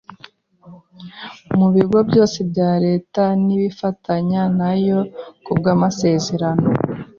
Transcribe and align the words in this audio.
Mu 1.57 1.67
bigo 1.75 1.97
byose 2.09 2.37
bya 2.51 2.71
Leta 2.85 3.23
n’ibifatanya 3.45 4.41
nayo 4.59 4.99
ku 5.43 5.51
bw’amasezerano, 5.57 6.67